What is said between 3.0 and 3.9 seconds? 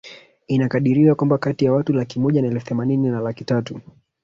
na laki tatu